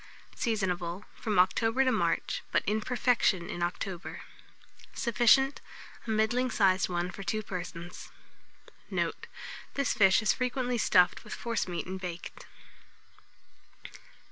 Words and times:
Seasonable 0.35 1.05
from 1.13 1.37
October 1.37 1.83
to 1.85 1.91
March, 1.91 2.41
but 2.51 2.63
in 2.65 2.81
perfection 2.81 3.47
in 3.51 3.61
October. 3.61 4.21
Sufficient, 4.95 5.61
a 6.07 6.09
middling 6.09 6.49
sized 6.49 6.89
one 6.89 7.11
for 7.11 7.21
2 7.21 7.43
persons. 7.43 8.09
Note. 8.89 9.27
This 9.75 9.93
fish 9.93 10.23
is 10.23 10.33
frequently 10.33 10.79
stuffed 10.79 11.23
with 11.23 11.35
forcemeat 11.37 11.85
and 11.85 11.99
baked. 12.01 12.47